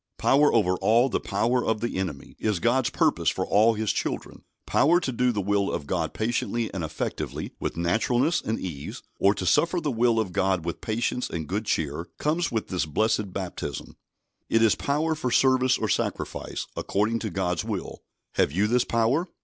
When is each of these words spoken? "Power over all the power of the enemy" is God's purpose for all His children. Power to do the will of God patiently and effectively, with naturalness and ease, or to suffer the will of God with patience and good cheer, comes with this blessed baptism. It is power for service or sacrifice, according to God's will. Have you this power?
"Power 0.17 0.51
over 0.51 0.77
all 0.77 1.09
the 1.09 1.19
power 1.19 1.63
of 1.63 1.79
the 1.79 1.95
enemy" 1.99 2.35
is 2.39 2.57
God's 2.59 2.89
purpose 2.89 3.29
for 3.29 3.45
all 3.45 3.75
His 3.75 3.93
children. 3.93 4.41
Power 4.65 4.99
to 4.99 5.11
do 5.11 5.31
the 5.31 5.43
will 5.43 5.71
of 5.71 5.85
God 5.85 6.15
patiently 6.15 6.73
and 6.73 6.83
effectively, 6.83 7.51
with 7.59 7.77
naturalness 7.77 8.41
and 8.41 8.59
ease, 8.59 9.03
or 9.19 9.35
to 9.35 9.45
suffer 9.45 9.79
the 9.79 9.91
will 9.91 10.19
of 10.19 10.31
God 10.31 10.65
with 10.65 10.81
patience 10.81 11.29
and 11.29 11.47
good 11.47 11.65
cheer, 11.67 12.07
comes 12.17 12.51
with 12.51 12.69
this 12.69 12.87
blessed 12.87 13.31
baptism. 13.31 13.95
It 14.49 14.63
is 14.63 14.73
power 14.73 15.13
for 15.13 15.29
service 15.29 15.77
or 15.77 15.87
sacrifice, 15.87 16.65
according 16.75 17.19
to 17.19 17.29
God's 17.29 17.63
will. 17.63 18.01
Have 18.31 18.51
you 18.51 18.65
this 18.65 18.83
power? 18.85 19.27